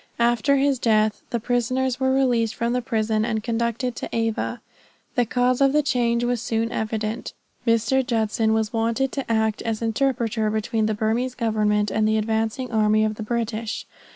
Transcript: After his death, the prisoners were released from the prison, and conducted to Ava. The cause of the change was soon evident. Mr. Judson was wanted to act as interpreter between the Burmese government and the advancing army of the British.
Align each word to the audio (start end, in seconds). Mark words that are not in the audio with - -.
After 0.17 0.55
his 0.57 0.79
death, 0.79 1.21
the 1.29 1.39
prisoners 1.39 1.99
were 1.99 2.11
released 2.11 2.55
from 2.55 2.73
the 2.73 2.81
prison, 2.81 3.23
and 3.23 3.43
conducted 3.43 3.95
to 3.97 4.09
Ava. 4.11 4.59
The 5.13 5.27
cause 5.27 5.61
of 5.61 5.73
the 5.73 5.83
change 5.83 6.23
was 6.23 6.41
soon 6.41 6.71
evident. 6.71 7.33
Mr. 7.67 8.03
Judson 8.03 8.51
was 8.51 8.73
wanted 8.73 9.11
to 9.11 9.31
act 9.31 9.61
as 9.61 9.79
interpreter 9.79 10.49
between 10.49 10.87
the 10.87 10.95
Burmese 10.95 11.35
government 11.35 11.91
and 11.91 12.07
the 12.07 12.17
advancing 12.17 12.71
army 12.71 13.05
of 13.05 13.13
the 13.13 13.21
British. 13.21 13.85